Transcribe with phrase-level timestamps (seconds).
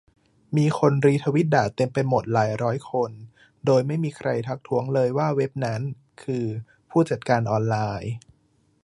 [0.57, 3.11] มีคนรีทวิตด่าเต็มไปหมดหลายร้อยคน
[3.65, 5.81] โดยไม่มีใครทักท้วงเลยว่าเว็บนั้น
[6.23, 6.45] คือ
[6.89, 8.11] ผู้จัดการออนไลน์